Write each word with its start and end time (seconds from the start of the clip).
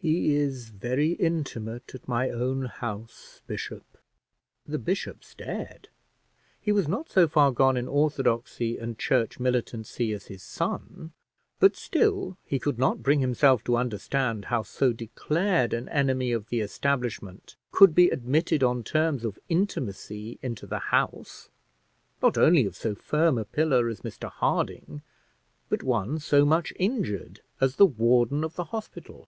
"He 0.00 0.36
is 0.36 0.68
very 0.68 1.14
intimate 1.14 1.92
at 1.92 2.06
my 2.06 2.30
own 2.30 2.66
house, 2.66 3.42
bishop." 3.48 3.82
The 4.64 4.78
bishop 4.78 5.24
stared. 5.24 5.88
He 6.60 6.70
was 6.70 6.86
not 6.86 7.10
so 7.10 7.26
far 7.26 7.50
gone 7.50 7.76
in 7.76 7.88
orthodoxy 7.88 8.78
and 8.78 8.96
church 8.96 9.40
militancy 9.40 10.12
as 10.12 10.26
his 10.26 10.40
son, 10.40 11.10
but 11.58 11.74
still 11.74 12.36
he 12.46 12.60
could 12.60 12.78
not 12.78 13.02
bring 13.02 13.18
himself 13.18 13.64
to 13.64 13.76
understand 13.76 14.44
how 14.44 14.62
so 14.62 14.92
declared 14.92 15.74
an 15.74 15.88
enemy 15.88 16.30
of 16.30 16.48
the 16.48 16.60
establishment 16.60 17.56
could 17.72 17.92
be 17.92 18.08
admitted 18.08 18.62
on 18.62 18.84
terms 18.84 19.24
of 19.24 19.40
intimacy 19.48 20.38
into 20.42 20.64
the 20.64 20.78
house, 20.78 21.50
not 22.22 22.38
only 22.38 22.64
of 22.66 22.76
so 22.76 22.94
firm 22.94 23.36
a 23.36 23.44
pillar 23.44 23.88
as 23.88 24.02
Mr 24.02 24.30
Harding, 24.30 25.02
but 25.68 25.82
one 25.82 26.20
so 26.20 26.44
much 26.46 26.72
injured 26.76 27.40
as 27.60 27.74
the 27.74 27.86
warden 27.86 28.44
of 28.44 28.54
the 28.54 28.66
hospital. 28.66 29.26